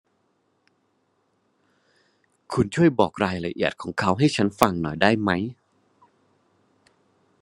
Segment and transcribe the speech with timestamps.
[2.53, 5.31] คุณช่วยบอกรายละเอียดของเขาให้ฉันฟังหน่อยได้ไหม?